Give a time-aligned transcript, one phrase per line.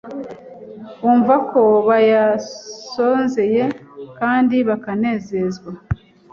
[0.99, 3.63] bumva ko bayasonzeye,
[4.19, 5.71] kandi bakanezezwa